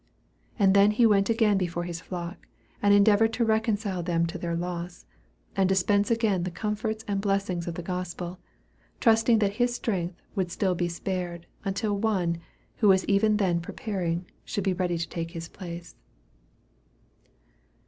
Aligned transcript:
And 0.57 0.73
then 0.73 0.89
he 0.89 1.05
went 1.05 1.29
again 1.29 1.59
before 1.59 1.83
his 1.83 2.01
flock, 2.01 2.47
and 2.81 2.91
endeavored 2.91 3.31
to 3.33 3.45
reconcile 3.45 4.01
them 4.01 4.25
to 4.25 4.39
their 4.39 4.55
loss, 4.55 5.05
and 5.55 5.69
dispense 5.69 6.09
again 6.09 6.41
the 6.41 6.49
comforts 6.49 7.05
and 7.07 7.21
blessings 7.21 7.67
of 7.67 7.75
the 7.75 7.83
gospel, 7.83 8.39
trusting 8.99 9.37
that 9.37 9.57
his 9.61 9.75
strength 9.75 10.19
would 10.33 10.49
still 10.51 10.73
be 10.73 10.87
spared, 10.87 11.45
until 11.63 11.95
one, 11.95 12.39
who 12.77 12.87
was 12.87 13.05
even 13.05 13.37
then 13.37 13.61
preparing, 13.61 14.25
should 14.43 14.63
be 14.63 14.73
ready 14.73 14.97
to 14.97 15.07
take 15.07 15.29
his 15.29 15.47
place. 15.47 15.93